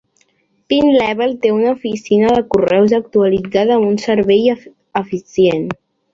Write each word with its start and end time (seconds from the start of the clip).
Pine 0.71 0.93
Level 0.93 1.35
té 1.43 1.51
una 1.55 1.73
oficina 1.73 2.31
de 2.39 2.45
correus 2.55 2.97
actualitzada 3.01 3.77
amb 3.77 3.91
uns 3.93 4.09
servei 4.09 4.43
eficient. 5.05 5.71